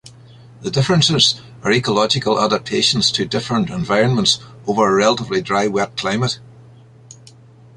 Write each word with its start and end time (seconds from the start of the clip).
The 0.61 0.71
differences 0.71 1.39
are 1.61 1.71
ecological 1.71 2.43
adaptations 2.43 3.11
to 3.11 3.23
different 3.25 3.69
environments 3.69 4.39
over 4.65 4.91
a 4.91 4.95
relatively 4.95 5.43
dry-wet 5.43 5.95
climate. 5.95 6.39